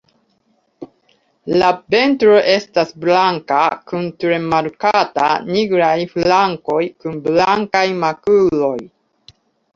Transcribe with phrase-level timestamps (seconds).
[1.63, 3.59] La ventro estas blanka
[3.91, 8.75] kun tre markata nigraj flankoj kun blankaj makuloj.